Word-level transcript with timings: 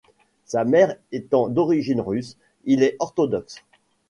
Sa 0.45 0.63
mère 0.65 0.95
étant 1.11 1.47
d'origine 1.47 2.01
russe, 2.01 2.35
il 2.65 2.81
est 2.81 2.95
orthodoxe. 2.97 3.61